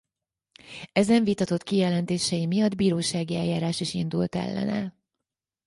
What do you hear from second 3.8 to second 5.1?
indult ellene.